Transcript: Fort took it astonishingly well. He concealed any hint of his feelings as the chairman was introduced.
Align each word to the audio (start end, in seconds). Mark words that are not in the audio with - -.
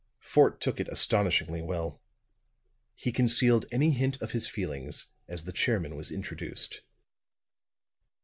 Fort 0.19 0.59
took 0.59 0.79
it 0.79 0.87
astonishingly 0.87 1.61
well. 1.61 2.01
He 2.95 3.11
concealed 3.11 3.67
any 3.71 3.91
hint 3.91 4.19
of 4.19 4.31
his 4.31 4.47
feelings 4.47 5.05
as 5.27 5.43
the 5.43 5.53
chairman 5.53 5.95
was 5.95 6.09
introduced. 6.09 6.81